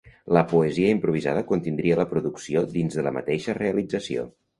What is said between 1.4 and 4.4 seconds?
contindria la producció dins de la mateixa realització.